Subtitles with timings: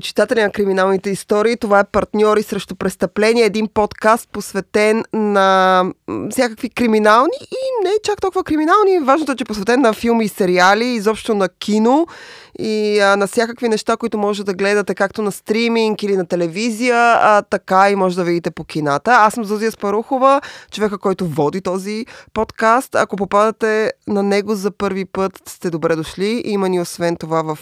[0.00, 1.56] почитатели на криминалните истории.
[1.56, 5.84] Това е Партньори срещу престъпление, един подкаст посветен на
[6.30, 8.98] всякакви криминални и не чак толкова криминални.
[8.98, 12.06] Важното е, че е посветен на филми и сериали, изобщо на кино
[12.60, 16.96] и а, на всякакви неща, които може да гледате както на стриминг или на телевизия,
[17.20, 19.10] а така и може да видите по кината.
[19.12, 22.94] Аз съм Зузия Спарухова, човека, който води този подкаст.
[22.94, 26.42] Ако попадате на него за първи път, сте добре дошли.
[26.44, 27.58] Има ни освен това в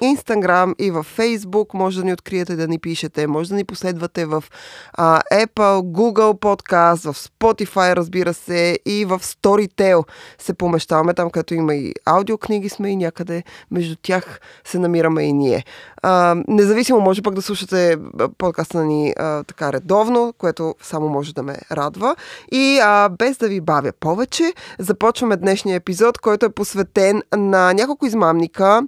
[0.00, 1.74] Instagram и в Facebook.
[1.74, 3.26] Може да ни откриете да ни пишете.
[3.26, 4.44] Може да ни последвате в
[4.92, 10.04] а, Apple, Google Podcast, в Spotify, разбира се, и в Storytel
[10.38, 14.17] се помещаваме там, където има и аудиокниги сме и някъде между тях
[14.64, 15.64] се намираме и ние.
[16.02, 17.96] А, независимо, може пък да слушате
[18.38, 22.16] подкаста ни а, така редовно, което само може да ме радва.
[22.52, 28.06] И а, без да ви бавя повече, започваме днешния епизод, който е посветен на няколко
[28.06, 28.82] измамника,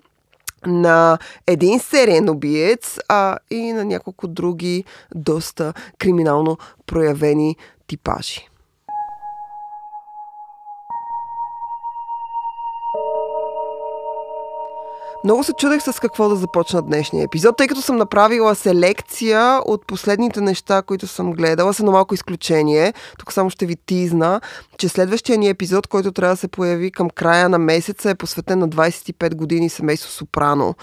[0.67, 8.49] на един сериен убиец а, и на няколко други доста криминално проявени типажи.
[15.24, 19.86] Много се чудех с какво да започна днешния епизод, тъй като съм направила селекция от
[19.86, 22.94] последните неща, които съм гледала, с едно малко изключение.
[23.18, 24.40] Тук само ще ви тизна,
[24.78, 28.58] че следващия ни епизод, който трябва да се появи към края на месеца, е посветен
[28.58, 30.74] на 25 години семейство Сопрано.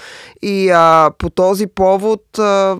[0.42, 2.78] И а, по този повод а,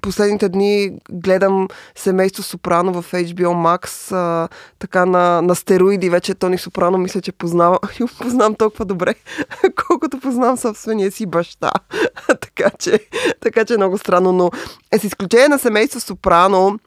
[0.00, 6.10] последните дни гледам семейство Сопрано в HBO Max, а, така на, на стероиди.
[6.10, 7.78] Вече Тони Сопрано мисля, че познавам,
[8.18, 9.14] познавам толкова добре,
[9.88, 11.72] колкото познавам собствения си баща.
[12.26, 13.00] така, че,
[13.40, 14.50] така че е много странно, но
[14.92, 16.78] е с изключение на семейство Сопрано,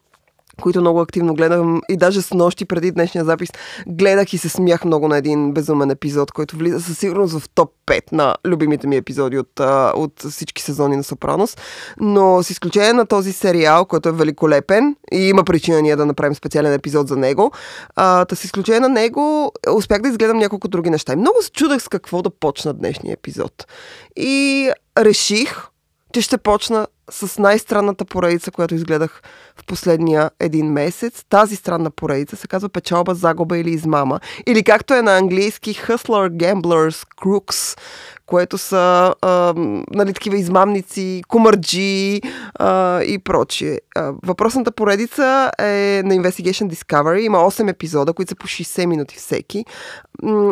[0.61, 3.49] които много активно гледам и даже с нощи преди днешния запис
[3.87, 7.71] гледах и се смях много на един безумен епизод, който влиза със сигурност в топ
[7.87, 9.59] 5 на любимите ми епизоди от,
[9.95, 11.57] от всички сезони на Сопранос.
[11.99, 16.35] Но с изключение на този сериал, който е великолепен и има причина ние да направим
[16.35, 17.51] специален епизод за него,
[17.95, 21.13] а, с изключение на него успях да изгледам няколко други неща.
[21.13, 23.67] И много се чудах с какво да почна днешния епизод.
[24.15, 25.67] И реших,
[26.13, 29.21] че ще почна с най-странната поредица, която изгледах
[29.55, 31.25] в последния един месец.
[31.29, 34.19] Тази странна поредица се казва Печалба, загуба или измама.
[34.47, 37.79] Или както е на английски Hustler, Gamblers, Crooks,
[38.25, 39.53] което са а,
[39.91, 42.21] нали, такива измамници, кумърджи
[42.55, 43.79] а, и прочие.
[44.25, 47.19] Въпросната поредица е на Investigation Discovery.
[47.19, 49.65] Има 8 епизода, които са по 60 минути всеки.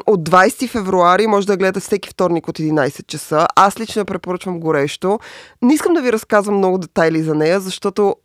[0.07, 3.47] От 20 февруари може да гледате всеки вторник от 11 часа.
[3.55, 5.19] Аз лично препоръчвам горещо.
[5.61, 8.15] Не искам да ви разказвам много детайли за нея, защото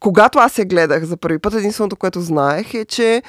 [0.00, 3.22] когато аз я гледах за първи път, единственото, което знаех е, че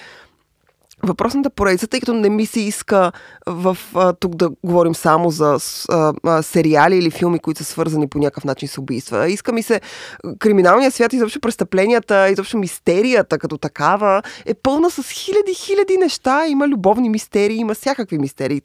[1.04, 3.12] въпросната поредица, тъй като не ми се иска
[3.48, 5.58] в, а, тук да говорим само за
[5.90, 9.30] а, а, сериали или филми, които са свързани по някакъв начин с убийства.
[9.30, 9.82] Иска ми се
[10.40, 16.48] криминалният свят, изобщо престъпленията, изобщо мистерията като такава е пълна с хиляди, хиляди неща.
[16.48, 18.62] Има любовни мистерии, има всякакви мистерии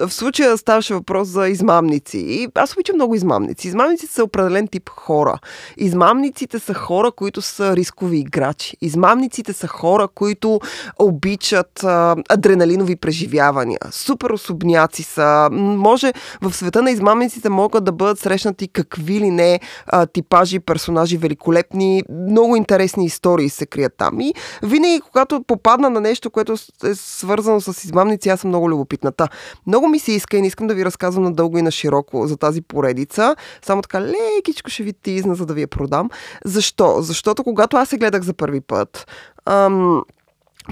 [0.00, 2.18] в случая ставаше въпрос за измамници.
[2.18, 3.68] И аз обичам много измамници.
[3.68, 5.38] Измамниците са определен тип хора.
[5.76, 8.76] Измамниците са хора, които са рискови играчи.
[8.80, 10.60] Измамниците са хора, които
[10.98, 13.78] обичат а, адреналинови преживявания.
[13.90, 15.48] Супер особняци са.
[15.52, 21.16] Може в света на измамниците могат да бъдат срещнати какви ли не а, типажи, персонажи,
[21.16, 24.20] великолепни, много интересни истории се крият там.
[24.20, 26.52] И винаги, когато попадна на нещо, което
[26.84, 29.28] е свързано с измамници, аз съм много любопитната.
[29.66, 32.36] Много ми се иска и не искам да ви разказвам надълго и на широко за
[32.36, 33.36] тази поредица.
[33.62, 36.10] Само така лекичко ще ви тизна, за да ви я продам.
[36.44, 36.96] Защо?
[37.02, 39.06] Защото когато аз се гледах за първи път,
[39.44, 40.02] ам,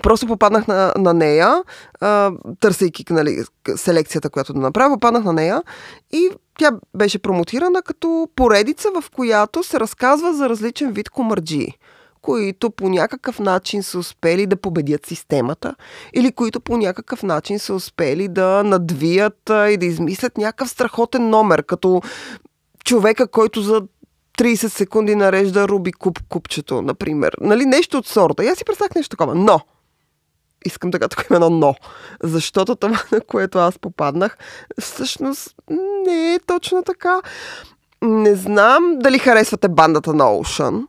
[0.03, 1.63] Просто попаднах на, на нея,
[2.01, 3.45] а, търсейки нали,
[3.77, 5.63] селекцията, която да направя, попаднах на нея
[6.13, 11.75] и тя беше промотирана като поредица, в която се разказва за различен вид комарджии
[12.27, 15.75] които по някакъв начин са успели да победят системата
[16.15, 21.63] или които по някакъв начин са успели да надвият и да измислят някакъв страхотен номер,
[21.63, 22.03] като
[22.85, 23.83] човека, който за
[24.39, 27.37] 30 секунди нарежда Руби Куб купчето, например.
[27.41, 28.45] Нали, нещо от сорта.
[28.45, 29.35] И аз си представях нещо такова.
[29.35, 29.61] Но,
[30.65, 31.75] искам да тук има едно но.
[32.23, 34.39] Защото това, на което аз попаднах,
[34.81, 35.55] всъщност
[36.07, 37.21] не е точно така.
[38.03, 40.87] Не знам дали харесвате бандата на Ocean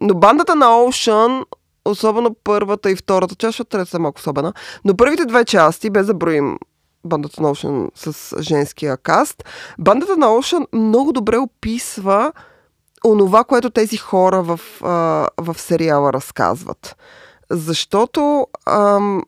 [0.00, 1.44] но бандата на Ocean,
[1.84, 4.52] особено първата и втората част, защото третата е малко особена,
[4.84, 6.58] но първите две части, без да броим
[7.04, 9.44] бандата на Ocean с женския каст,
[9.78, 12.32] бандата на Ocean много добре описва
[13.06, 16.96] онова, което тези хора в, а, в сериала разказват.
[17.50, 19.22] Защото ам,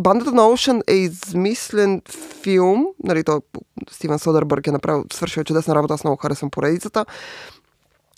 [0.00, 2.02] Бандата на Оушен е измислен
[2.42, 3.40] филм, нали, той
[3.90, 7.06] Стивен Содербърг е направил, свършил чудесна работа, аз много харесвам поредицата.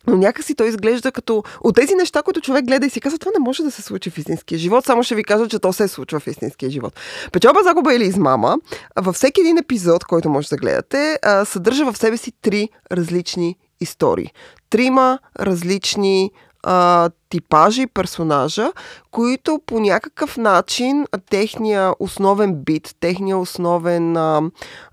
[0.06, 3.32] Но някакси той изглежда като от тези неща, които човек гледа и си казва, това
[3.38, 4.84] не може да се случи в истинския живот.
[4.84, 7.00] Само ще ви кажа, че то се случва в истинския живот.
[7.32, 8.58] Печалба, загуба или измама,
[8.96, 14.32] във всеки един епизод, който може да гледате, съдържа в себе си три различни истории.
[14.70, 16.30] Трима различни
[16.62, 18.72] а, типажи, персонажа,
[19.10, 24.42] които по някакъв начин техния основен бит, техния основен а,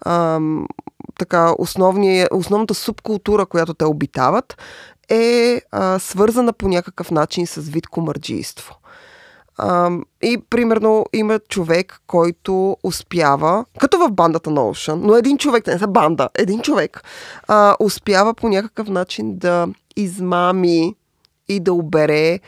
[0.01, 0.39] а,
[1.19, 4.57] така, основния, основната субкултура, която те обитават,
[5.09, 8.75] е а, свързана по някакъв начин с вид комарджийство.
[9.57, 9.91] А,
[10.21, 15.79] и примерно има човек, който успява, като в бандата на Ocean, но един човек, не
[15.79, 17.03] са банда, един човек,
[17.47, 20.95] а, успява по някакъв начин да измами
[21.47, 22.39] и да обере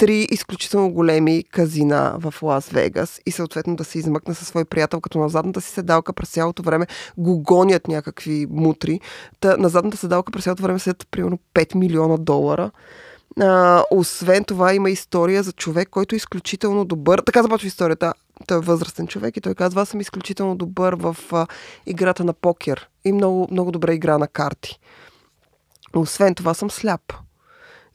[0.00, 5.00] три изключително големи казина в Лас Вегас и съответно да се измъкне със свой приятел,
[5.00, 6.86] като на задната си седалка през цялото време
[7.16, 9.00] го гонят някакви мутри.
[9.40, 12.70] Та, на задната седалка през цялото време седят примерно 5 милиона долара.
[13.40, 17.22] А, освен това има история за човек, който е изключително добър.
[17.26, 18.14] Така започва историята.
[18.46, 21.46] Той е възрастен човек и той казва, аз съм изключително добър в а,
[21.86, 24.78] играта на покер и много, много добре игра на карти.
[25.94, 27.12] Освен това съм сляп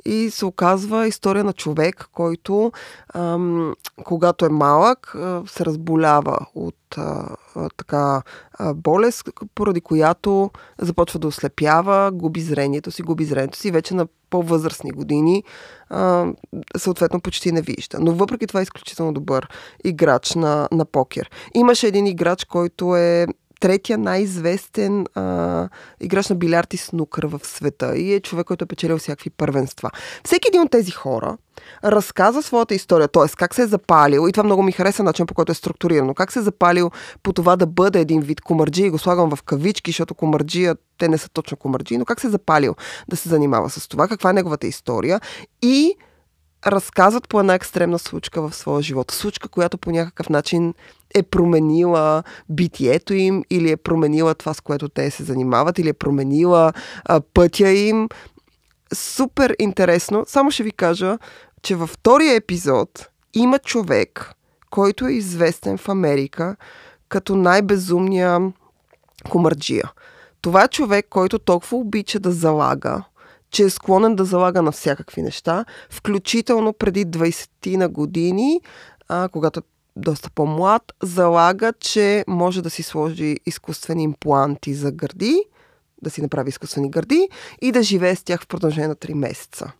[0.05, 2.71] и се оказва история на човек, който
[3.13, 3.73] ам,
[4.03, 5.15] когато е малък
[5.47, 7.35] се разболява от а,
[7.77, 8.21] така
[8.53, 14.07] а, болест, поради която започва да ослепява, губи зрението си, губи зрението си вече на
[14.29, 15.43] по-възрастни години
[15.89, 16.27] а,
[16.77, 17.97] съответно почти не вижда.
[17.99, 19.49] Но въпреки това е изключително добър
[19.83, 21.31] играч на, на покер.
[21.53, 23.27] Имаше един играч, който е
[23.65, 25.69] третия най-известен а,
[25.99, 29.89] играч на билярд и снукър в света и е човек, който е печелил всякакви първенства.
[30.25, 31.37] Всеки един от тези хора
[31.83, 33.35] разказва своята история, т.е.
[33.37, 36.31] как се е запалил, и това много ми хареса начин по който е структурирано, как
[36.31, 36.91] се е запалил
[37.23, 41.07] по това да бъде един вид комарджи, и го слагам в кавички, защото комарджия, те
[41.07, 42.75] не са точно комарджи, но как се е запалил
[43.09, 45.21] да се занимава с това, каква е неговата история
[45.61, 45.95] и
[46.67, 49.11] разказват по една екстремна случка в своя живот.
[49.11, 50.73] Случка, която по някакъв начин
[51.15, 55.93] е променила битието им или е променила това, с което те се занимават, или е
[55.93, 56.73] променила
[57.05, 58.09] а, пътя им.
[58.93, 60.23] Супер интересно.
[60.27, 61.17] Само ще ви кажа,
[61.61, 64.31] че във втория епизод има човек,
[64.69, 66.55] който е известен в Америка
[67.09, 68.39] като най-безумния
[69.29, 69.91] комарджия.
[70.41, 73.03] Това е човек, който толкова обича да залага,
[73.51, 78.61] че е склонен да залага на всякакви неща, включително преди 20 на години,
[79.07, 79.63] а, когато е
[79.95, 85.43] доста по-млад, залага, че може да си сложи изкуствени импланти за гърди,
[86.01, 87.29] да си направи изкуствени гърди
[87.61, 89.71] и да живее с тях в продължение на 3 месеца.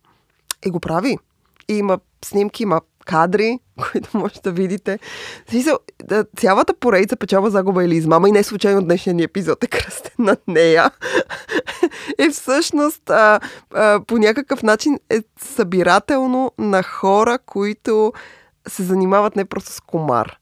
[0.66, 1.18] И го прави.
[1.68, 3.58] И има снимки, има кадри,
[3.92, 4.98] които може да видите.
[6.36, 10.36] Цялата поредица печава загуба или измама и не случайно днешния ни епизод е кръстен на
[10.46, 10.90] нея.
[12.18, 13.40] е всъщност а,
[13.74, 18.12] а, по някакъв начин е събирателно на хора, които
[18.68, 20.38] се занимават не просто с комар.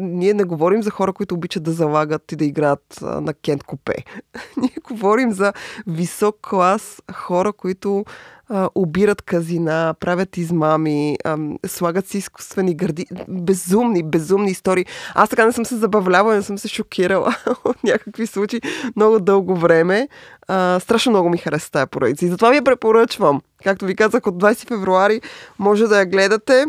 [0.00, 3.62] Ние не говорим за хора, които обичат да залагат и да играят а, на кент
[3.62, 3.94] купе.
[4.56, 5.52] Ние говорим за
[5.86, 8.04] висок клас хора, които
[8.48, 13.06] а, обират казина, правят измами, а, слагат си изкуствени гърди.
[13.28, 14.86] Безумни, безумни истории.
[15.14, 18.60] Аз така не съм се забавлявала, не съм се шокирала от някакви случаи
[18.96, 20.08] много дълго време.
[20.48, 22.26] А, страшно много ми хареса тази поредица.
[22.26, 23.40] И затова ви я препоръчвам.
[23.64, 25.20] Както ви казах, от 20 февруари
[25.58, 26.64] може да я гледате.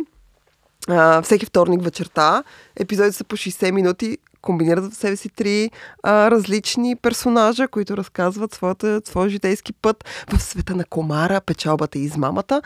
[0.88, 2.43] А, всеки вторник вечерта.
[2.75, 5.72] Епизодите са по 60 минути комбинират в себе си три
[6.03, 12.03] а, различни персонажа, които разказват своята, своя житейски път в света на комара, печалбата и
[12.03, 12.62] измамата.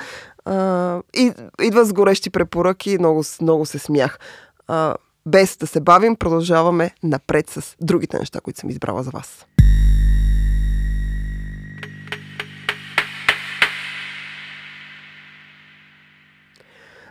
[0.45, 4.19] А, и идва с горещи препоръки, много, много се смях.
[4.67, 9.45] А, без да се бавим, продължаваме напред с другите неща, които съм избрала за вас.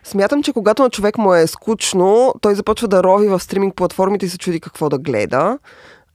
[0.04, 4.26] Смятам, че когато на човек му е скучно, той започва да рови в стриминг платформите
[4.26, 5.58] и се чуди какво да гледа.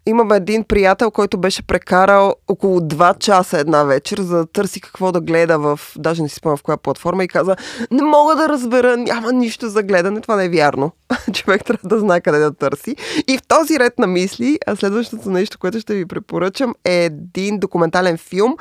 [0.07, 5.11] Имам един приятел, който беше прекарал около 2 часа една вечер, за да търси какво
[5.11, 7.55] да гледа в, даже не си спомня в коя платформа и каза,
[7.91, 10.91] не мога да разбера, няма нищо за гледане, това не е вярно.
[11.33, 12.95] Човек трябва да знае къде да търси.
[13.27, 17.59] И в този ред на мисли, а следващото нещо, което ще ви препоръчам е един
[17.59, 18.55] документален филм,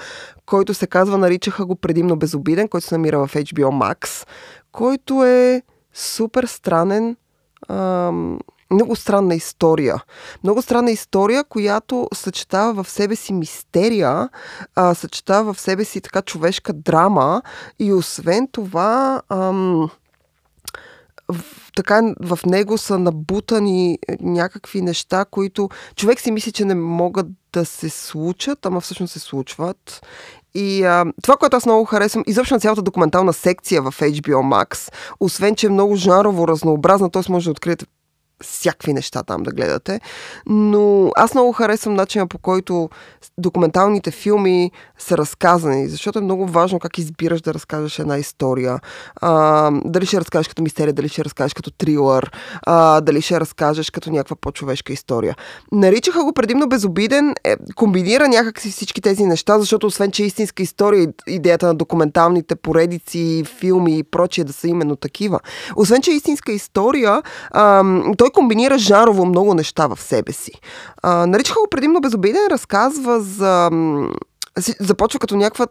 [0.47, 4.29] който се казва, наричаха го предимно безобиден, който се намира в HBO Max,
[4.73, 5.63] който е
[5.95, 7.17] супер странен,
[7.69, 8.39] ам,
[8.71, 10.03] много странна история.
[10.45, 14.29] Много странна история, която съчетава в себе си мистерия,
[14.75, 17.43] а, съчетава в себе си така човешка драма
[17.79, 19.91] и освен това ам,
[21.29, 21.45] в,
[21.77, 27.65] така в него са набутани някакви неща, които човек си мисли, че не могат да
[27.65, 30.07] се случат, ама всъщност се случват.
[30.55, 34.93] И а, това, което аз много харесвам, изобщо на цялата документална секция в HBO Max,
[35.21, 37.23] освен, че е много жанрово разнообразна, т.е.
[37.29, 37.87] може да откриете
[38.43, 40.01] всякакви неща там да гледате.
[40.47, 42.89] Но аз много харесвам начина по който
[43.39, 48.81] документалните филми са разказани, защото е много важно как избираш да разкажеш една история.
[49.21, 52.33] А, дали ще разкажеш като мистерия, дали ще разкажеш като трилър,
[52.67, 55.37] а, дали ще разкажеш като някаква по-човешка история.
[55.73, 60.63] Наричаха го предимно безобиден, е, комбинира някакси всички тези неща, защото освен, че е истинска
[60.63, 65.41] история, идеята на документалните поредици, филми и прочие да са именно такива.
[65.77, 67.83] Освен, че е истинска история, а,
[68.27, 70.53] той комбинира жарово много неща в себе си.
[71.03, 73.71] А, наричаха го предимно безобиден, разказва за...
[74.81, 75.67] Започва като някаква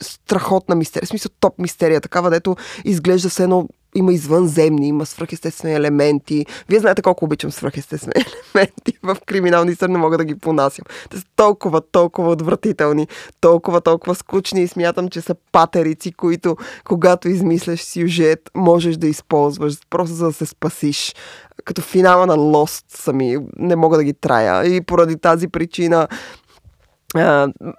[0.00, 5.74] страхотна мистерия, в смисъл топ мистерия, такава, дето изглежда все едно има извънземни, има свръхестествени
[5.74, 6.46] елементи.
[6.68, 10.84] Вие знаете колко обичам свръхестествени елементи в криминални сър, не мога да ги понасям.
[11.10, 13.08] Те са толкова, толкова отвратителни,
[13.40, 19.74] толкова, толкова скучни и смятам, че са патерици, които когато измисляш сюжет, можеш да използваш,
[19.90, 21.14] просто за да се спасиш.
[21.64, 24.76] Като финала на Lost сами, не мога да ги трая.
[24.76, 26.08] И поради тази причина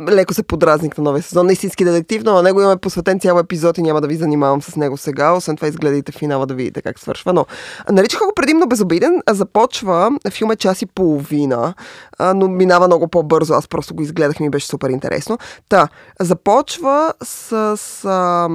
[0.09, 1.49] леко се подразник на новия сезон.
[1.49, 4.75] Истински детектив, но на него имаме посветен цял епизод и няма да ви занимавам с
[4.75, 5.31] него сега.
[5.31, 7.33] Освен това изгледайте финала да видите как свършва.
[7.33, 7.45] Но
[7.91, 9.21] наричаха го предимно безобиден.
[9.29, 11.73] Започва, филм е час и половина,
[12.19, 13.53] а, но минава много по-бързо.
[13.53, 15.37] Аз просто го изгледах и ми беше супер интересно.
[15.69, 15.87] Та,
[16.19, 18.49] започва с, с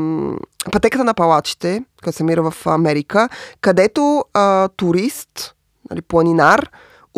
[0.73, 3.29] пътеката на палачите, която се мира в Америка,
[3.61, 5.55] където а, турист,
[5.91, 6.71] нали, планинар,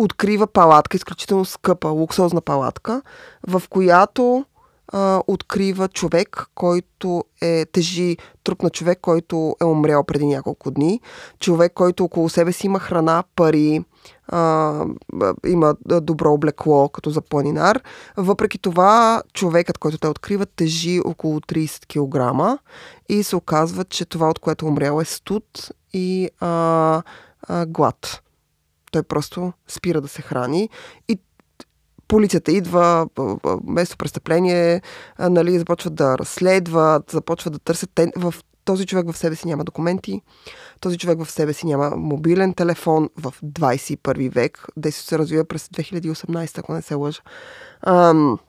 [0.03, 3.01] открива палатка, изключително скъпа, луксозна палатка,
[3.47, 4.45] в която
[4.87, 11.01] а, открива човек, който е тежи труп на човек, който е умрял преди няколко дни.
[11.39, 13.83] Човек, който около себе си има храна, пари,
[14.27, 14.85] а,
[15.45, 17.81] има добро облекло, като за планинар.
[18.17, 22.59] Въпреки това, човекът, който те открива, тежи около 30 кг
[23.09, 27.01] и се оказва, че това, от което е умрял е студ и а,
[27.47, 28.21] а, глад.
[28.91, 30.69] Той просто спира да се храни
[31.09, 31.19] и
[32.07, 33.07] полицията идва,
[33.63, 34.81] место престъпление,
[35.19, 37.89] нали, започват да разследват, започват да търсят.
[37.95, 38.33] Те, в
[38.65, 40.21] този човек в себе си няма документи,
[40.79, 44.65] този човек в себе си няма мобилен телефон в 21 век.
[44.77, 47.21] Действието се развива през 2018, ако не се лъжа.
[47.81, 48.39] Ам,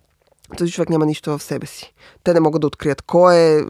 [0.56, 1.94] този човек няма нищо в себе си.
[2.24, 3.62] Те не могат да открият кой е,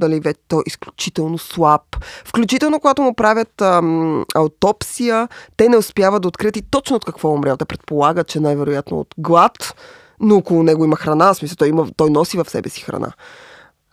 [0.00, 1.82] нали, вече той е изключително слаб.
[2.24, 7.28] Включително, когато му правят ам, аутопсия, те не успяват да открият и точно от какво
[7.28, 7.56] е умрял.
[7.56, 9.74] Те предполагат, че най-вероятно от глад,
[10.20, 13.12] но около него има храна, в смисъл, той, има, той носи в себе си храна.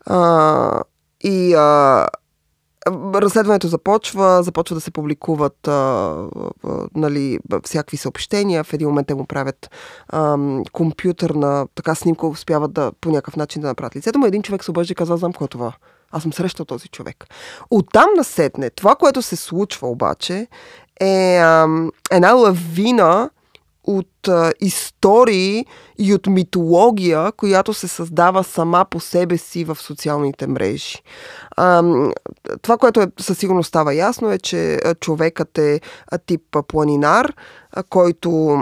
[0.06, 0.82] А,
[1.24, 2.08] и а,
[3.14, 6.28] разследването започва, започва да се публикуват а, а,
[6.96, 8.64] нали, всякакви съобщения.
[8.64, 9.70] В един момент те му правят
[10.10, 10.38] а,
[10.72, 14.26] компютърна така снимка, успяват да по някакъв начин да направят лицето му.
[14.26, 15.74] Един човек се обържи и казва, знам кой е това.
[16.12, 17.26] Аз съм срещал този човек.
[17.72, 20.48] Оттам насетне, това, което се случва обаче,
[21.00, 21.68] е а,
[22.12, 23.30] една лавина
[23.88, 25.66] от а, истории
[25.98, 30.98] и от митология, която се създава сама по себе си в социалните мрежи.
[31.58, 31.84] А,
[32.62, 35.80] това, което е, със сигурност става ясно е, че човекът е
[36.26, 37.34] тип планинар,
[37.90, 38.60] който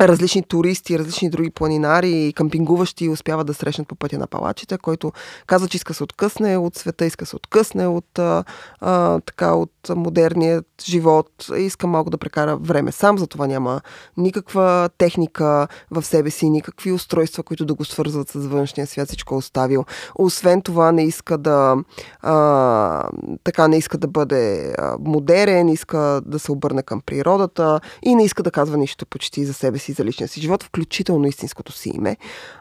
[0.00, 5.12] различни туристи, различни други планинари и кампингуващи успяват да срещнат по пътя на палачите, който
[5.46, 8.44] казва, че иска се откъсне от света, иска се откъсне от, а,
[8.80, 13.80] а, така, от модерният живот, иска малко да прекара време сам, затова няма
[14.16, 19.34] никаква техника в себе си, никакви устройства, които да го свързват с външния свят, всичко
[19.34, 19.84] е оставил.
[20.14, 21.76] Освен това не иска да
[22.20, 23.08] а,
[23.44, 28.42] така не иска да бъде модерен, иска да се обърне към природата и не иска
[28.42, 31.92] да казва нищо почти за себе си си за личния си живот, включително истинското си
[31.94, 32.16] име.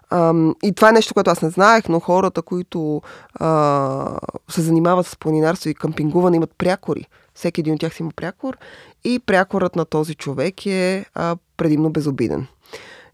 [0.10, 3.02] Ам, и това е нещо, което аз не знаех, но хората, които
[3.34, 4.20] а,
[4.50, 7.06] се занимават с планинарство и кампингуване, имат прякори.
[7.34, 8.58] Всеки един от тях си има прякор
[9.04, 12.48] и прякорът на този човек е а, предимно безобиден.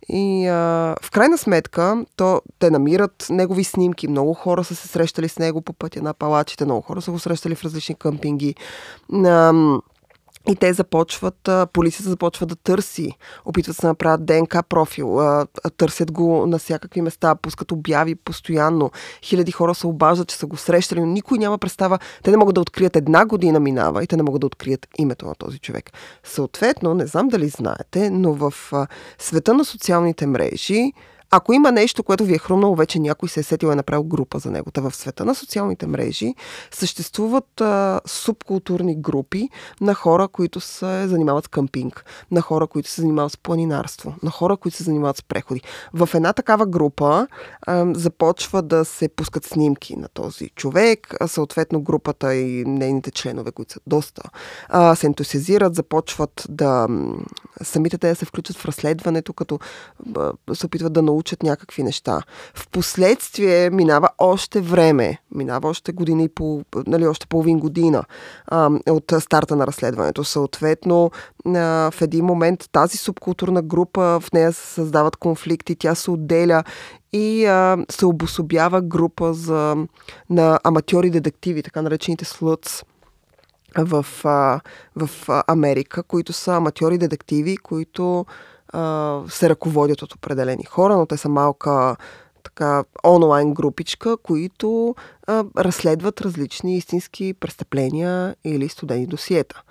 [0.09, 4.07] И а, в крайна сметка, то, те намират негови снимки.
[4.07, 7.19] Много хора са се срещали с него по пътя на палачите, много хора са го
[7.19, 8.55] срещали в различни къмпинги.
[9.13, 9.53] А,
[10.49, 13.11] и те започват, полицията започва да търси,
[13.45, 15.19] опитват се да направят ДНК профил,
[15.77, 18.91] търсят го на всякакви места, пускат обяви постоянно.
[19.21, 21.99] Хиляди хора се обаждат, че са го срещали, но никой няма представа.
[22.23, 25.25] Те не могат да открият една година минава и те не могат да открият името
[25.25, 25.91] на този човек.
[26.23, 28.53] Съответно, не знам дали знаете, но в
[29.17, 30.93] света на социалните мрежи
[31.35, 34.39] ако има нещо, което ви е хрумнало, вече някой се е сетил е направил група
[34.39, 34.71] за него.
[34.71, 36.35] Та в света на социалните мрежи
[36.71, 39.49] съществуват а, субкултурни групи
[39.81, 44.31] на хора, които се занимават с къмпинг, на хора, които се занимават с планинарство, на
[44.31, 45.61] хора, които се занимават с преходи.
[45.93, 47.27] В една такава група
[47.61, 53.51] а, започва да се пускат снимки на този човек, а съответно групата и нейните членове,
[53.51, 54.21] които са доста,
[54.69, 56.87] а, се ентусиазират, започват да
[57.61, 59.59] самите те да се включат в разследването, като
[60.17, 62.21] а, се опитват да научат някакви неща.
[62.53, 68.03] Впоследствие минава още време, минава още година и пол, нали, още половин година
[68.47, 70.23] а, от старта на разследването.
[70.23, 71.11] Съответно,
[71.45, 76.63] а, в един момент тази субкултурна група, в нея се създават конфликти, тя се отделя
[77.13, 79.75] и а, се обособява група за,
[80.29, 82.83] на аматьори детективи, така наречените слъц
[83.77, 84.59] в, а,
[84.95, 85.09] в
[85.47, 88.25] Америка, които са аматьори детективи, които
[89.29, 91.95] се ръководят от определени хора, но те са малка
[92.43, 94.95] така онлайн групичка, които
[95.27, 99.61] а, разследват различни истински престъпления или студени досиета.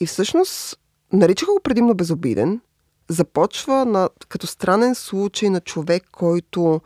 [0.00, 0.78] И всъщност
[1.12, 2.60] наричаха го предимно безобиден.
[3.08, 6.80] Започва на, като странен случай на човек, който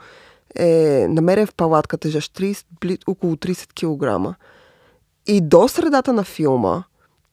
[0.54, 4.36] е намерен в палатка, тежащ 30, около 30 кг.
[5.26, 6.82] И до средата на филма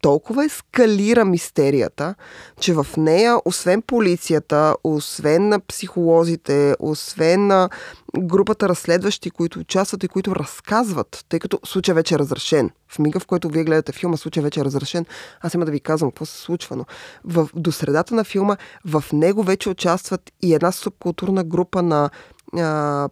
[0.02, 2.16] толкова ескалира мистерията,
[2.60, 7.70] че в нея, освен полицията, освен на психолозите, освен на
[8.18, 12.70] групата разследващи, които участват и които разказват, тъй като случай вече е разрешен.
[12.88, 15.06] В мига, в който вие гледате филма, случай вече е разрешен.
[15.42, 16.86] Аз има да ви казвам какво се случва, но
[17.24, 22.10] в, до средата на филма в него вече участват и една субкултурна група на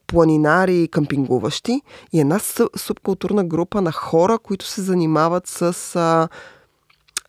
[0.07, 1.81] планинари и къмпингуващи
[2.13, 2.39] и една
[2.77, 6.27] субкултурна група на хора, които се занимават с а,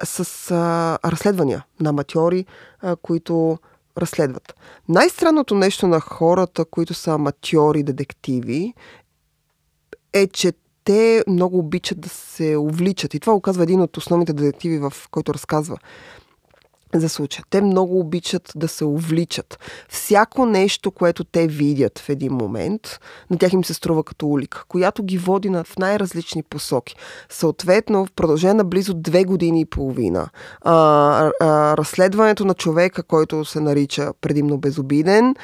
[0.05, 2.47] с а, разследвания на аматьори,
[2.81, 3.59] а, които
[3.99, 4.55] разследват.
[4.89, 8.75] Най-странното нещо на хората, които са аматьори, детективи,
[10.13, 10.53] е, че
[10.85, 13.15] те много обичат да се увличат.
[13.15, 15.79] И това оказва един от основните детективи, в който разказва
[16.95, 17.45] за случая.
[17.51, 19.59] Те много обичат да се увличат.
[19.89, 24.65] Всяко нещо, което те видят в един момент, на тях им се струва като улика,
[24.69, 26.97] която ги води в най-различни посоки.
[27.29, 30.29] Съответно, в продължение на близо две години и половина,
[30.61, 30.75] а,
[31.41, 35.35] а, разследването на човека, който се нарича предимно безобиден,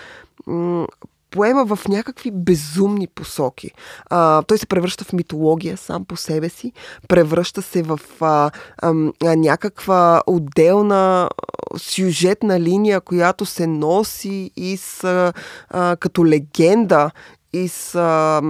[1.32, 3.70] поема в някакви безумни посоки.
[4.10, 6.72] А, той се превръща в митология сам по себе си,
[7.08, 8.92] превръща се в а, а,
[9.36, 11.28] някаква отделна
[11.76, 15.32] сюжетна линия, която се носи и с,
[15.70, 17.10] а, като легенда
[17.52, 18.42] и с а,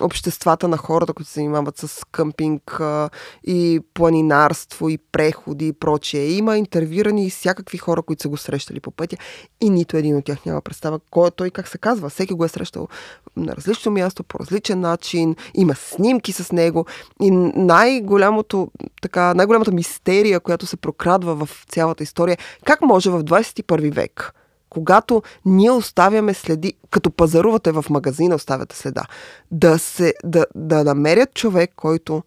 [0.00, 3.10] обществата на хората, които се занимават с къмпинг а,
[3.46, 6.30] и планинарство и преходи и прочее.
[6.30, 9.16] Има интервюрани и всякакви хора, които са го срещали по пътя
[9.60, 12.10] и нито един от тях няма представа кой е той как се казва.
[12.10, 12.88] Всеки го е срещал
[13.36, 16.86] на различно място, по различен начин, има снимки с него
[17.22, 18.70] и най-голямото,
[19.02, 24.34] така, най-голямата мистерия, която се прокрадва в цялата история, как може в 21 век
[24.78, 29.04] когато ние оставяме следи, като пазарувате в магазина, оставяте следа,
[29.50, 32.22] да, се, да, да намерят човек, който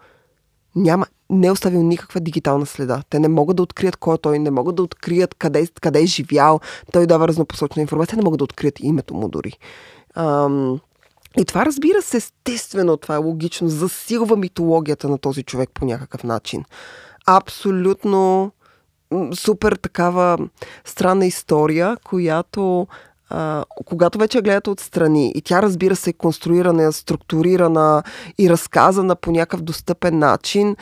[0.76, 3.04] няма, не е оставил никаква дигитална следа.
[3.10, 6.06] Те не могат да открият кой е той, не могат да открият къде, къде е
[6.06, 6.60] живял.
[6.92, 9.58] Той дава разнопосочна информация, не могат да открият името му дори.
[10.16, 10.80] Ам,
[11.38, 16.24] и това, разбира се, естествено, това е логично, засилва митологията на този човек по някакъв
[16.24, 16.66] начин.
[17.28, 18.52] Абсолютно
[19.34, 20.38] супер такава
[20.86, 22.88] странна история, която
[23.86, 28.04] когато вече гледате отстрани и тя разбира се е конструирана, структурирана
[28.38, 30.76] и разказана по някакъв достъпен начин,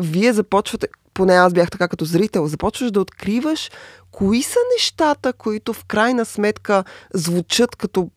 [0.00, 3.70] вие започвате, поне аз бях така като зрител, започваш да откриваш
[4.10, 8.10] кои са нещата, които в крайна сметка звучат като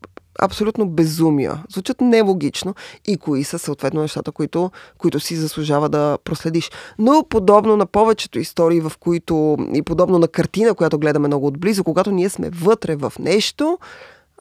[0.44, 1.62] абсолютно безумия.
[1.72, 2.74] Звучат нелогично
[3.06, 6.70] и кои са съответно нещата, които, които си заслужава да проследиш.
[6.98, 11.84] Но подобно на повечето истории, в които и подобно на картина, която гледаме много отблизо,
[11.84, 13.78] когато ние сме вътре в нещо,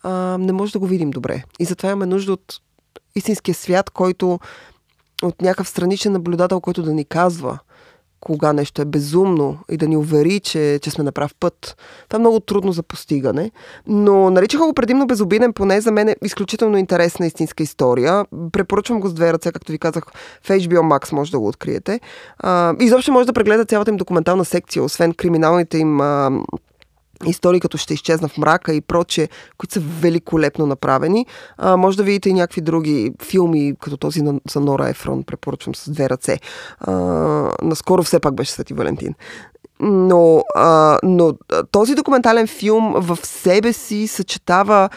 [0.03, 1.43] а, не може да го видим добре.
[1.59, 2.59] И затова имаме нужда от
[3.15, 4.39] истинския свят, който
[5.23, 7.59] от някакъв страничен наблюдател, който да ни казва–
[8.21, 11.77] кога нещо е безумно и да ни увери, че, че сме на прав път.
[12.09, 13.51] Това е много трудно за постигане,
[13.87, 18.25] но наричаха го предимно безобиден, поне за мен е изключително интересна истинска история.
[18.51, 20.03] Препоръчвам го с две ръце, както ви казах,
[20.43, 21.99] в HBO Max може да го откриете.
[22.39, 26.31] А, изобщо може да прегледате цялата им документална секция, освен криминалните им а,
[27.25, 31.25] истории като ще изчезна в мрака и проче, които са великолепно направени.
[31.57, 35.75] А, може да видите и някакви други филми, като този на, за Нора Ефрон, препоръчвам
[35.75, 36.39] с две ръце.
[36.79, 36.91] А,
[37.61, 39.13] наскоро все пак беше Свети Валентин.
[39.79, 41.33] Но, а, но
[41.71, 44.89] този документален филм в себе си съчетава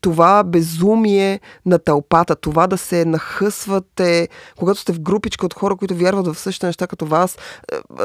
[0.00, 5.94] това безумие на тълпата, това да се нахъсвате, когато сте в групичка от хора, които
[5.94, 7.38] вярват в същите неща като вас,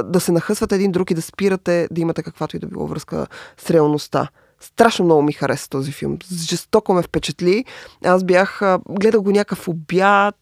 [0.04, 3.28] да се нахъсвате един друг и да спирате да имате каквато и да било връзка
[3.58, 4.28] с реалността.
[4.60, 6.18] Страшно много ми хареса този филм.
[6.34, 7.66] Жестоко ме впечатли.
[8.06, 10.36] Аз бях, гледал го някакъв обяд,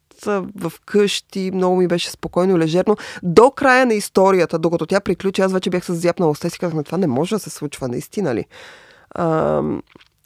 [0.55, 2.97] в къщи, много ми беше спокойно и лежерно.
[3.23, 6.83] До края на историята, докато тя приключи, аз вече бях с зяпнала и си казах,
[6.83, 8.45] това не може да се случва, наистина ли?
[9.09, 9.61] А,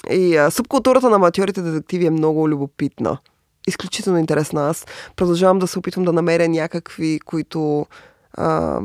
[0.10, 3.18] и а, субкултурата на аматьорите детективи е много любопитна.
[3.68, 4.70] Изключително интересна.
[4.70, 4.86] Аз
[5.16, 7.86] продължавам да се опитвам да намеря някакви, които,
[8.34, 8.80] а,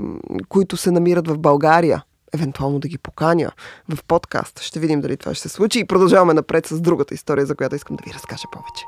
[0.48, 2.02] които се намират в България
[2.34, 3.52] евентуално да ги поканя
[3.88, 4.60] в подкаст.
[4.60, 7.76] Ще видим дали това ще се случи и продължаваме напред с другата история, за която
[7.76, 8.84] искам да ви разкажа повече.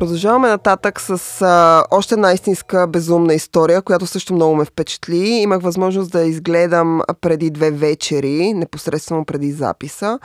[0.00, 5.18] Продължаваме нататък с а, още една истинска безумна история, която също много ме впечатли.
[5.18, 10.18] Имах възможност да изгледам преди две вечери, непосредствено преди записа.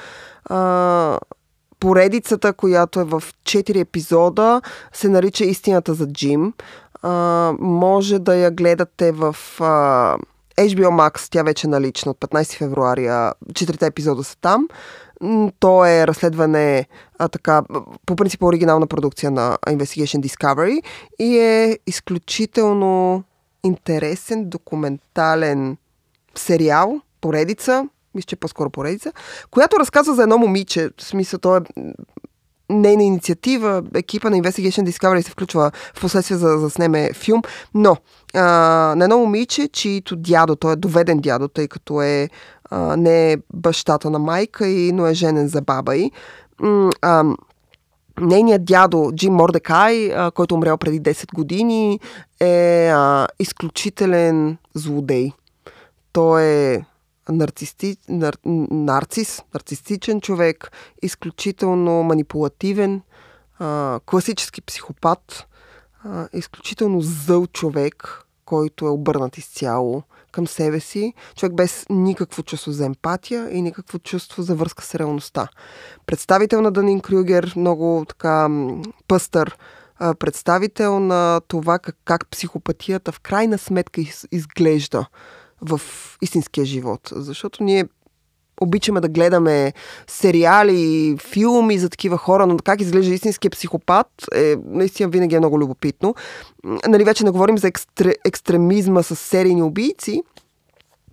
[0.46, 1.20] А,
[1.80, 4.62] поредицата, която е в 4 епизода,
[4.94, 6.54] се нарича Истината за Джим.
[7.02, 10.18] А, може да я гледате в а,
[10.58, 13.32] HBO Max, тя вече е налична от 15 февруари.
[13.54, 14.68] Четирите епизода са там.
[15.60, 16.88] То е разследване,
[17.20, 17.64] а, така,
[18.06, 20.82] по принцип оригинална продукция на Investigation Discovery
[21.20, 23.24] и е изключително
[23.64, 25.78] интересен документален
[26.36, 29.12] сериал, поредица, мисля, че е по-скоро поредица,
[29.52, 30.90] която разказва за едно момиче.
[30.98, 31.62] В смисъл, то е
[32.70, 37.42] нейна инициатива, екипа на Investigation Discovery се включва в последствие за да снеме филм,
[37.74, 37.98] но
[38.34, 38.42] а,
[38.98, 42.30] на едно момиче, чието дядо, той е доведен дядо, тъй като е
[42.70, 46.12] а, не е бащата на майка и, но е женен за баба й.
[47.02, 47.24] А,
[48.22, 52.00] Нейният дядо Джим Мордекай, а, който умрял преди 10 години,
[52.40, 55.32] е а, изключителен злодей.
[56.14, 56.86] Той е
[57.30, 63.02] нарцисти, нар, нарцис, нарцистичен човек, изключително манипулативен,
[63.60, 65.48] а, класически психопат,
[66.04, 72.72] а, изключително зъл човек, който е обърнат изцяло към себе си, човек без никакво чувство
[72.72, 75.48] за емпатия и никакво чувство за връзка с реалността.
[76.06, 78.50] Представител на Данин Крюгер, много така
[79.08, 79.58] пъстър,
[80.20, 85.08] представител на това как, как психопатията в крайна сметка из, изглежда
[85.62, 85.82] в
[86.22, 87.02] истинския живот.
[87.12, 87.86] Защото ние
[88.62, 89.74] обичаме да гледаме
[90.08, 95.60] сериали, филми за такива хора, но как изглежда истинския психопат е наистина винаги е много
[95.60, 96.16] любопитно.
[96.88, 100.24] Нали, вече не говорим за екстре, екстремизма с серийни убийци,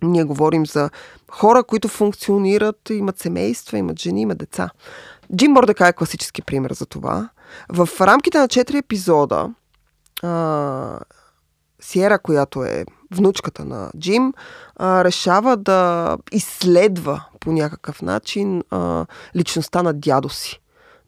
[0.01, 0.89] ние говорим за
[1.31, 4.69] хора, които функционират, имат семейства, имат жени, имат деца.
[5.35, 7.29] Джим Мордека е класически пример за това.
[7.69, 9.49] В рамките на 4 епизода
[10.23, 10.99] а,
[11.83, 14.33] Сиера, която е внучката на Джим,
[14.75, 20.59] а, решава да изследва по някакъв начин а, личността на дядо си.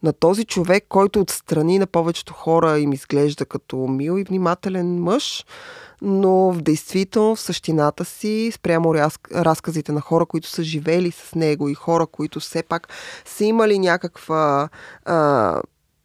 [0.02, 5.44] На този човек, който отстрани на повечето хора им изглежда като мил и внимателен мъж,
[6.02, 8.94] но в действително в същината си, спрямо
[9.34, 12.88] разказите на хора, които са живели с него и хора, които все пак
[13.24, 14.68] са имали някаква,
[15.04, 15.60] а,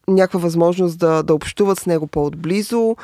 [0.08, 2.96] някаква възможност да, да общуват с него по-отблизо,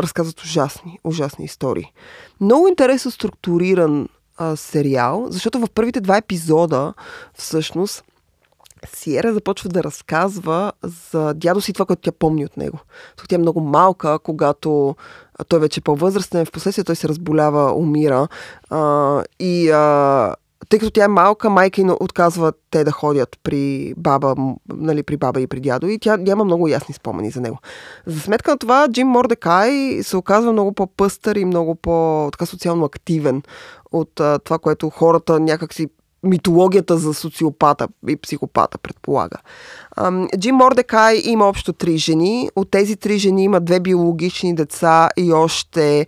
[0.00, 1.92] разказват ужасни, ужасни истории.
[2.40, 6.94] Много интересно структуриран а, сериал, защото в първите два епизода
[7.34, 8.04] всъщност
[8.94, 10.72] Сиера започва да разказва
[11.10, 12.78] за дядо си това, което тя помни от него.
[13.28, 14.96] Тя е много малка, когато
[15.48, 18.28] той вече е по-възрастен, в последствие той се разболява, умира.
[18.70, 20.34] А, и а,
[20.68, 24.34] тъй като тя е малка, майка и отказва те да ходят при баба,
[24.68, 27.58] нали, при баба и при дядо и тя няма много ясни спомени за него.
[28.06, 33.42] За сметка на това, Джим Мордекай се оказва много по-пъстър и много по-така социално активен
[33.92, 35.88] от а, това, което хората някакси
[36.22, 39.36] митологията за социопата и психопата предполага.
[40.38, 42.50] Джим Мордекай има общо три жени.
[42.56, 46.06] От тези три жени има две биологични деца и още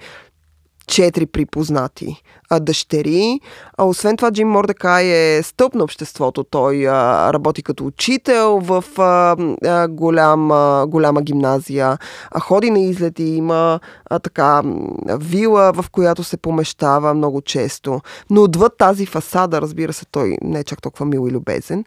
[0.87, 3.41] четири припознати а, дъщери.
[3.77, 6.45] А, освен това, Джим Мордекай е стълб на обществото.
[6.45, 11.99] Той а, работи като учител в а, а, голям, а, голяма гимназия,
[12.31, 14.63] а, ходи на излети, има а, така
[15.19, 18.01] вила, в която се помещава много често.
[18.31, 21.85] Но отвъд тази фасада, разбира се, той не е чак толкова мил и любезен.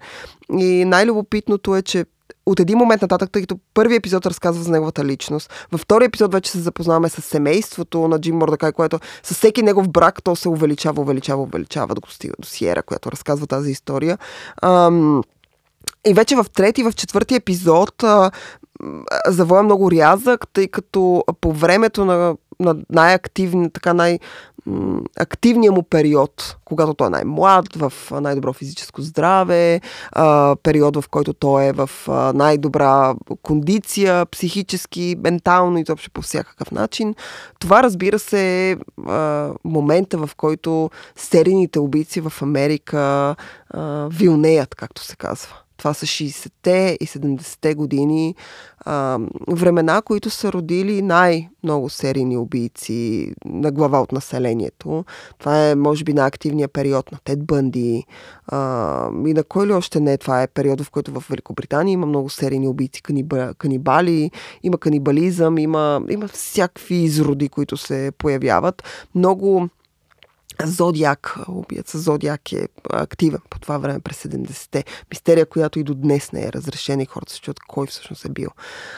[0.57, 2.05] И най-любопитното е, че
[2.47, 6.33] от един момент нататък, тъй като първи епизод разказва за неговата личност, във втори епизод
[6.33, 10.49] вече се запознаваме с семейството на Джим Мордакай, което с всеки негов брак то се
[10.49, 14.17] увеличава, увеличава, увеличава, докато стига до Сиера, която разказва тази история.
[14.61, 15.23] Ам,
[16.07, 18.31] и вече в трети, в четвърти епизод а,
[19.27, 24.19] завоя много рязък, тъй като по времето на на най-активни, така най-
[25.19, 29.81] активния му период, когато той е най-млад, в най-добро физическо здраве,
[30.63, 31.89] период, в който той е в
[32.33, 37.15] най-добра кондиция, психически, ментално и изобщо по всякакъв начин.
[37.59, 38.75] Това, разбира се, е
[39.63, 43.35] момента, в който серийните убийци в Америка
[44.09, 45.53] вилнеят, както се казва.
[45.77, 48.35] Това са 60-те и 70-те години.
[48.79, 55.05] А, времена, които са родили най-много серийни убийци на глава от населението.
[55.39, 58.03] Това е, може би, най-активният период на Тед Бънди.
[58.47, 60.17] А, и на кой ли още не?
[60.17, 64.31] Това е период, в който в Великобритания има много серийни убийци, каниба, канибали,
[64.63, 68.83] има канибализъм, има, има всякакви изроди, които се появяват.
[69.15, 69.69] Много
[70.65, 74.83] Зодиак, убиеца Зодиак е активен по това време през 70-те.
[75.11, 78.29] Мистерия, която и до днес не е разрешена и хората се чуят кой всъщност е
[78.29, 78.49] бил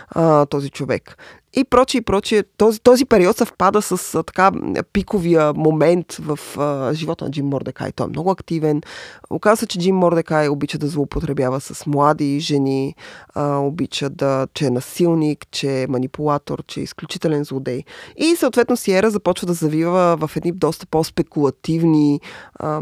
[0.10, 1.18] а, този човек
[1.54, 2.44] и прочие, и прочие.
[2.58, 4.52] Този, този период съвпада с а, така
[4.94, 7.92] пиковия момент в а, живота на Джим Мордекай.
[7.92, 8.82] Той е много активен.
[9.30, 12.96] Оказва се, че Джим Мордекай обича да злоупотребява с млади жени,
[13.34, 17.84] а, обича да, че е насилник, че е манипулатор, че е изключителен злодей.
[18.18, 22.20] И съответно Сиера започва да завива в едни доста по-спекулативни,
[22.56, 22.82] а,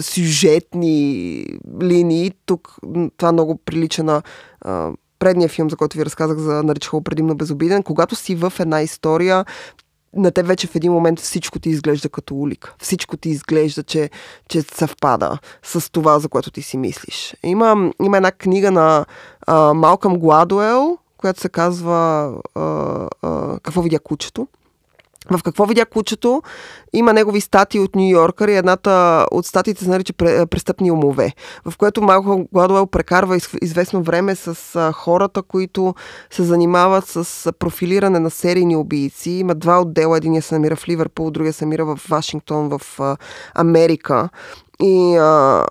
[0.00, 1.46] сюжетни
[1.82, 2.32] линии.
[2.46, 2.76] Тук
[3.16, 4.22] това много прилича на
[4.60, 8.82] а, предния филм, за който ви разказах, за наричаха предимно безобиден, когато си в една
[8.82, 9.44] история,
[10.16, 12.74] на те вече в един момент всичко ти изглежда като улика.
[12.78, 14.10] Всичко ти изглежда, че,
[14.48, 17.36] че съвпада с това, за което ти си мислиш.
[17.42, 19.06] Има, има една книга на
[19.74, 22.60] Малкъм Гладуел, която се казва а,
[23.22, 24.48] а, Какво видя кучето?
[25.30, 26.42] В какво видя кучето?
[26.92, 30.12] Има негови статии от Нью Йоркър и едната от статиите се нарича
[30.46, 31.32] Престъпни умове,
[31.64, 35.94] в което Малко Гладуел прекарва известно време с хората, които
[36.30, 39.30] се занимават с профилиране на серийни убийци.
[39.30, 43.00] Има два отдела, единия се намира в Ливърпул, другия се намира в Вашингтон, в
[43.54, 44.28] Америка.
[44.82, 45.64] И а,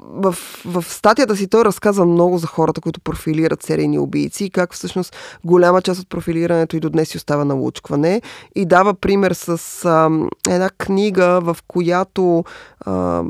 [0.00, 4.74] в, в статията си той разказва много за хората, които профилират серийни убийци и как
[4.74, 8.22] всъщност голяма част от профилирането и до днес си остава налучкване.
[8.54, 10.10] И дава пример с а,
[10.48, 12.44] една книга, в която
[12.80, 13.22] а,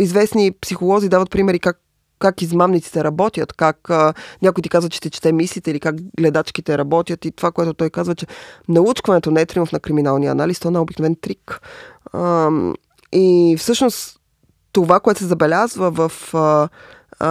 [0.00, 1.80] известни психолози дават примери как
[2.18, 6.78] как измамниците работят, как а, някой ти казва, че те чете мислите или как гледачките
[6.78, 8.26] работят и това, което той казва, че
[8.68, 11.60] научкването не е триумф на криминалния анализ, то е на обикновен трик.
[12.12, 12.50] А,
[13.12, 14.20] и всъщност
[14.74, 16.68] това, което се забелязва в, а,
[17.20, 17.28] а,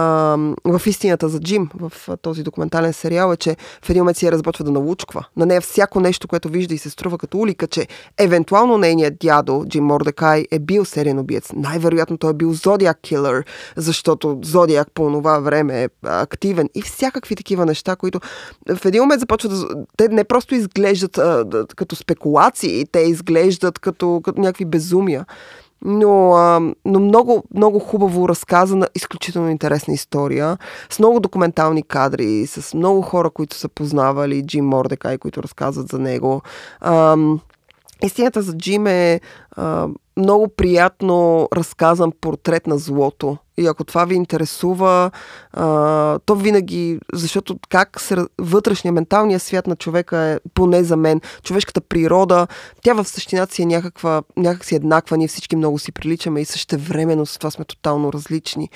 [0.64, 4.32] в истината за Джим, в този документален сериал, е, че в един момент си я
[4.32, 5.24] разбочва да научква.
[5.36, 7.86] На нея всяко нещо, което вижда и се струва като улика, че
[8.18, 11.52] евентуално нейният дядо, Джим Мордекай, е бил сериен убиец.
[11.52, 13.44] Най-вероятно той е бил Зодиак килър,
[13.76, 18.20] защото Зодиак по това време е активен и всякакви такива неща, които
[18.76, 19.84] в един момент започват да...
[19.96, 21.44] Те не просто изглеждат а,
[21.76, 25.26] като спекулации, те изглеждат като, като някакви безумия
[25.84, 30.58] но, а, но много, много хубаво разказана, изключително интересна история,
[30.90, 35.98] с много документални кадри, с много хора, които са познавали Джим Мордекай, които разказват за
[35.98, 36.42] него.
[36.80, 37.16] А,
[38.02, 39.20] истината за Джим е
[39.56, 43.36] а, много приятно разказан портрет на злото.
[43.56, 45.10] И ако това ви интересува,
[46.26, 51.80] то винаги, защото как се, вътрешния, менталния свят на човека е, поне за мен, човешката
[51.80, 52.46] природа,
[52.82, 56.78] тя в същината си е някаква, някакси еднаква, ние всички много си приличаме и също
[56.78, 58.70] времено с това сме тотално различни.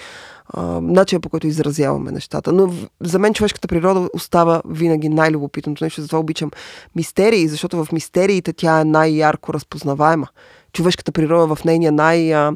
[0.83, 2.53] начинът по който изразяваме нещата.
[2.53, 6.51] Но за мен човешката природа остава винаги най-любопитното нещо, затова обичам
[6.97, 10.29] мистерии, защото в мистериите тя е най-ярко разпознаваема
[10.73, 12.53] човешката природа в нейния най, а,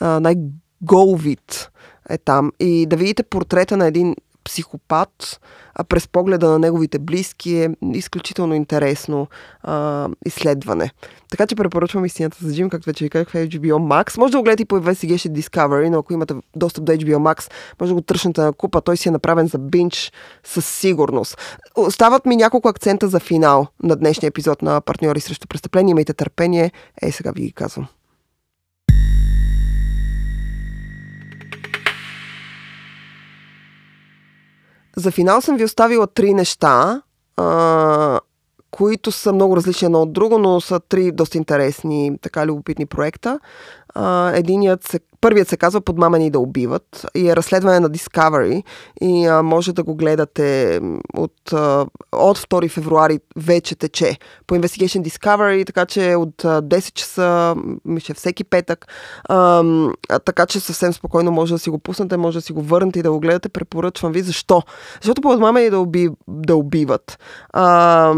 [0.00, 1.70] най-гол вид
[2.10, 2.52] е там.
[2.60, 5.40] И да видите портрета на един психопат
[5.74, 9.26] а през погледа на неговите близки е изключително интересно
[9.62, 10.90] а, изследване.
[11.30, 14.18] Така че препоръчвам истината за Джим, както вече ви казах в HBO Max.
[14.18, 17.50] Може да го гледате и по Investigation Discovery, но ако имате достъп до HBO Max,
[17.80, 18.80] може да го тръщнете на купа.
[18.80, 20.12] Той си е направен за бинч
[20.44, 21.38] със сигурност.
[21.76, 25.90] Остават ми няколко акцента за финал на днешния епизод на Партньори срещу престъпление.
[25.90, 26.72] Имайте търпение.
[27.02, 27.86] Ей, сега ви ги казвам.
[34.96, 37.02] За финал съм ви оставила три неща,
[37.36, 38.20] а,
[38.70, 43.40] които са много различни едно от друго, но са три доста интересни, така любопитни проекта.
[44.34, 48.62] Единият се, първият се казва Подмамени да убиват и е разследване на Discovery
[49.00, 50.80] и а, може да го гледате
[51.16, 56.92] от, а, от 2 февруари вече тече по Investigation Discovery, така че от а, 10
[56.92, 58.86] часа, мисля всеки петък,
[59.28, 59.64] а,
[60.24, 63.02] така че съвсем спокойно може да си го пуснете, може да си го върнете и
[63.02, 63.48] да го гледате.
[63.48, 64.20] Препоръчвам ви.
[64.20, 64.62] Защо?
[65.00, 67.18] Защото Подмамени да, уби, да убиват.
[67.52, 68.14] А,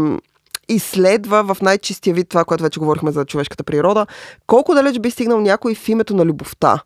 [0.69, 4.07] изследва в най-чистия вид това, което вече говорихме за човешката природа,
[4.47, 6.83] колко далеч би стигнал някой в името на любовта.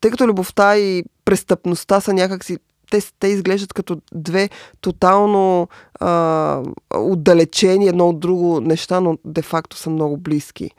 [0.00, 2.58] Тъй като любовта и престъпността са някакси
[2.90, 4.48] те, те изглеждат като две
[4.80, 5.68] тотално
[6.00, 6.62] а,
[6.94, 10.70] отдалечени едно от друго неща, но де-факто са много близки.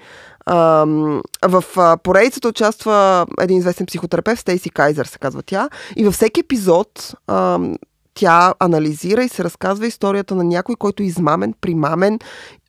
[1.47, 1.63] В
[2.03, 7.13] поредицата участва един известен психотерапевт, Стейси Кайзер се казва тя, и във всеки епизод
[8.19, 12.19] тя анализира и се разказва историята на някой, който е измамен, примамен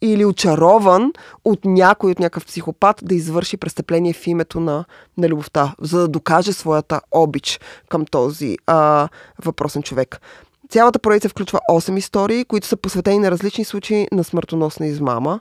[0.02, 1.12] или очарован
[1.44, 4.84] от някой, от някакъв психопат да извърши престъпление в името на,
[5.18, 9.08] на любовта, за да докаже своята обич към този а,
[9.44, 10.20] въпросен човек.
[10.68, 15.40] Цялата поредица включва 8 истории, които са посветени на различни случаи на смъртоносна измама.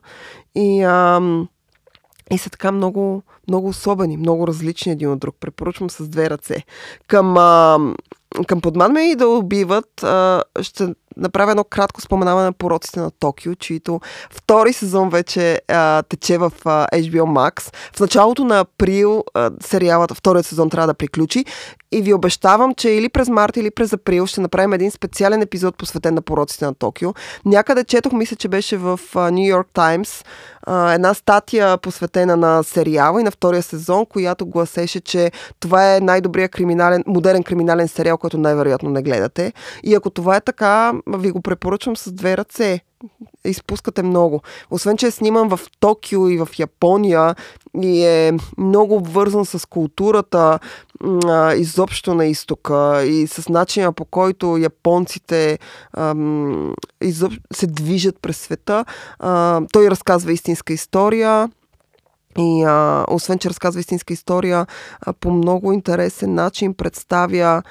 [0.55, 1.21] И, а,
[2.31, 5.35] и са така много, много особени, много различни един от друг.
[5.39, 6.63] Препоръчвам с две ръце.
[7.07, 7.77] Към а,
[8.47, 10.87] към подман и да убиват, а, ще
[11.19, 16.53] направя едно кратко споменаване на пороците на Токио, чието втори сезон вече а, тече в
[16.65, 17.75] а, HBO Max.
[17.95, 21.45] В началото на април а, сериалът, вторият сезон трябва да приключи
[21.91, 25.77] и ви обещавам, че или през март, или през април ще направим един специален епизод
[25.77, 27.13] посветен на пороците на Токио.
[27.45, 28.99] Някъде четох, мисля, че беше в
[29.31, 30.23] Нью Йорк Таймс,
[30.67, 36.51] една статия посветена на сериала и на втория сезон, която гласеше, че това е най-добрият
[36.51, 39.53] криминален, модерен криминален сериал, който най-вероятно не гледате.
[39.83, 42.81] И ако това е така, ви го препоръчвам с две ръце
[43.45, 44.41] изпускате много.
[44.71, 47.35] Освен, че е сниман в Токио и в Япония
[47.81, 50.59] и е много обвързан с културата
[51.25, 55.59] а, изобщо на изтока и с начина по който японците
[55.93, 57.33] ам, изоб...
[57.53, 58.85] се движат през света.
[59.19, 61.49] А, той разказва истинска история.
[62.37, 64.67] И а, освен, че разказва истинска история,
[65.01, 67.63] а, по много интересен начин представя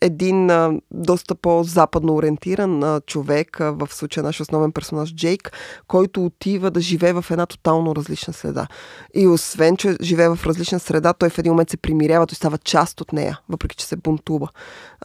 [0.00, 5.52] един а, доста по-западно ориентиран а, човек, а, в случая наш основен персонаж Джейк,
[5.88, 8.66] който отива да живее в една тотално различна среда.
[9.14, 12.58] И освен, че живее в различна среда, той в един момент се примирява, той става
[12.58, 14.48] част от нея, въпреки че се бунтува.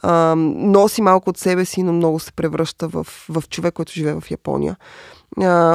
[0.02, 4.20] А, носи малко от себе си, но много се превръща в, в човек, който живее
[4.20, 4.76] в Япония.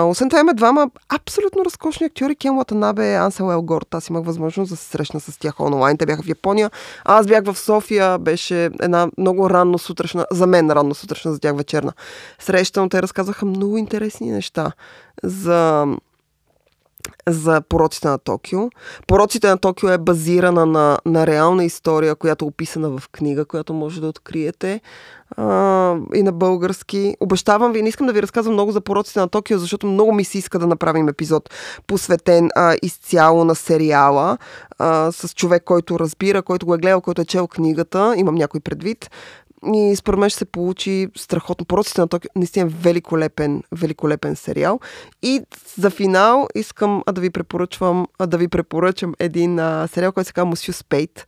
[0.03, 2.35] Освен това има двама абсолютно разкошни актьори.
[2.35, 3.95] Кен Латанабе, Ансел Елгорт.
[3.95, 5.97] Аз имах възможност да се срещна с тях онлайн.
[5.97, 6.71] Те бяха в Япония.
[7.05, 8.17] Аз бях в София.
[8.17, 11.93] Беше една много ранно сутрешна, за мен ранно сутрешна, за тях вечерна
[12.39, 14.71] среща, но те разказваха много интересни неща
[15.23, 15.85] за
[17.27, 18.59] за пороците на Токио.
[19.07, 23.73] Пороците на Токио е базирана на, на реална история, която е описана в книга, която
[23.73, 24.81] може да откриете
[25.37, 27.15] а, и на български.
[27.19, 30.23] Обещавам ви, не искам да ви разказвам много за пороците на Токио, защото много ми
[30.23, 31.49] се иска да направим епизод
[31.87, 34.37] посветен а, изцяло на сериала
[34.79, 38.13] а, с човек, който разбира, който го е гледал, който е чел книгата.
[38.17, 39.09] Имам някой предвид.
[39.73, 41.65] И според мен ще се получи страхотно.
[41.65, 44.79] Пороците на Токио наистина е великолепен, великолепен сериал.
[45.21, 45.41] И
[45.77, 50.45] за финал искам да ви препоръчвам, да ви препоръчам един а, сериал, който се казва
[50.45, 51.27] Мусю Спейт.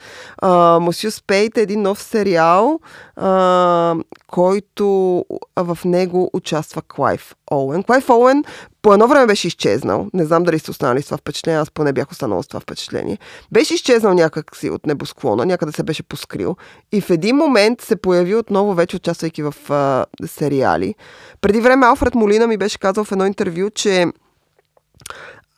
[0.80, 2.80] Мусю Спейт е един нов сериал,
[3.16, 3.96] а,
[4.28, 5.18] който
[5.56, 7.84] а, в него участва Клайв Оуен.
[7.84, 8.44] Клайв Оуен
[8.82, 10.08] по едно време беше изчезнал.
[10.14, 13.18] Не знам дали сте останали с това впечатление, аз поне бях останала с това впечатление.
[13.52, 16.56] Беше изчезнал някак си от небосклона, някъде се беше поскрил
[16.92, 20.96] и в един момент се появи отново, вече участвайки в а, сериали.
[21.42, 24.06] Преди време Алфред Молина ми беше казал в едно интервю, че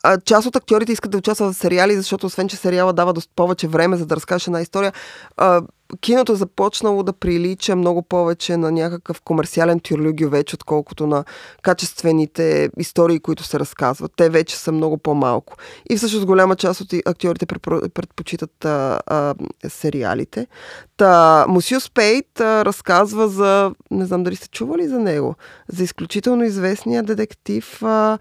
[0.06, 3.32] а, част от актьорите искат да участват в сериали, защото освен, че сериала дава доста
[3.36, 4.92] повече време за да разкажеш една история,
[5.36, 5.62] а,
[6.00, 11.24] киното е започнало да прилича много повече на някакъв комерциален тюрлюгио вече, отколкото на
[11.62, 14.12] качествените истории, които се разказват.
[14.16, 15.56] Те вече са много по-малко.
[15.90, 19.34] И всъщност голяма част от актьорите предпочитат а, а,
[19.68, 20.46] сериалите.
[20.96, 25.34] Та, Мусио Спейт а, разказва за, не знам дали сте чували за него,
[25.68, 28.18] за изключително известния детектив а,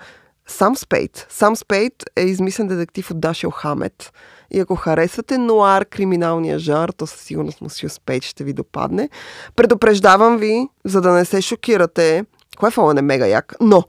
[0.48, 1.28] Сам Спейт.
[1.30, 4.14] Сам Спейт е измислен детектив от Дашил Хамет.
[4.52, 9.10] И ако харесвате нуар, криминалния жар, то със сигурност Мусио Спейт ще ви допадне.
[9.56, 12.26] Предупреждавам ви, за да не се шокирате.
[12.60, 13.84] Кой фалън е мега як, но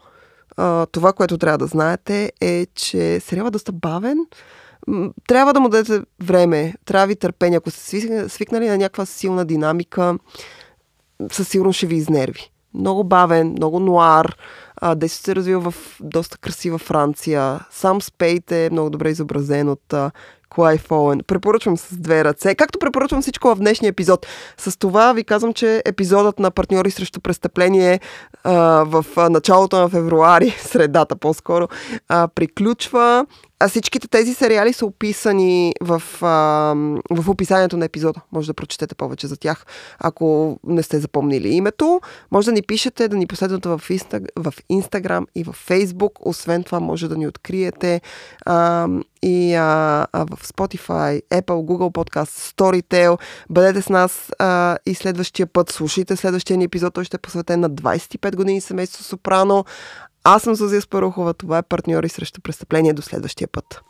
[0.57, 4.18] а, това, което трябва да знаете е, че сериалът е доста бавен.
[5.28, 7.57] Трябва да му дадете време, трябва ви търпение.
[7.57, 10.18] Ако сте свикнали на някаква силна динамика,
[11.32, 12.50] със сигурност ще ви изнерви.
[12.74, 14.36] Много бавен, много нуар,
[14.83, 17.61] Действието се развива в доста красива Франция.
[17.70, 19.95] Сам Спейт е много добре изобразен от
[20.49, 21.20] Клайв Оуен.
[21.27, 22.55] Препоръчвам с две ръце.
[22.55, 24.27] Както препоръчвам всичко в днешния епизод.
[24.57, 28.01] С това ви казвам, че епизодът на партньори срещу престъпление
[28.45, 28.53] а,
[28.87, 31.68] в началото на февруари, средата по-скоро,
[32.09, 33.27] а, приключва
[33.61, 36.26] а всичките тези сериали са описани в, а,
[37.11, 38.20] в описанието на епизода.
[38.32, 39.66] Може да прочетете повече за тях,
[39.98, 42.00] ако не сте запомнили името.
[42.30, 46.11] Може да ни пишете, да ни последвате в, инста, в Instagram и в Facebook.
[46.20, 48.00] Освен това, може да ни откриете
[48.46, 48.88] а,
[49.22, 53.18] и а, а, в Spotify, Apple, Google Podcast, Storytel.
[53.50, 55.70] Бъдете с нас а, и следващия път.
[55.70, 56.94] Слушайте следващия ни епизод.
[56.94, 59.64] Той ще е посветен на 25 години семейство Сопрано.
[60.29, 61.35] Аз съм Зузия Спарухова.
[61.35, 62.93] Това е партньори срещу престъпление.
[62.93, 63.81] До следващия път.